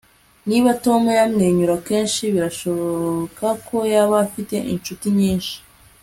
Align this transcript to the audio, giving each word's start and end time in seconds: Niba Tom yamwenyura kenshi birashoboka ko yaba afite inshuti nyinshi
Niba 0.47 0.69
Tom 0.83 1.01
yamwenyura 1.19 1.75
kenshi 1.87 2.23
birashoboka 2.33 3.47
ko 3.67 3.77
yaba 3.93 4.15
afite 4.25 4.55
inshuti 4.73 5.05
nyinshi 5.19 5.55